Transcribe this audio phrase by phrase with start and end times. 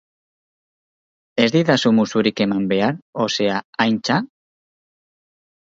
[1.43, 4.21] Ez didazu musurik eman behar, o sea, Aintza?